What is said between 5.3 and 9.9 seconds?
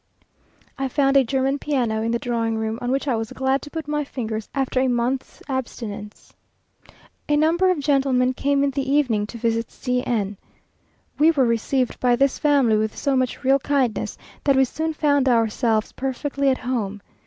abstinence. A number of gentlemen came in the evening to visit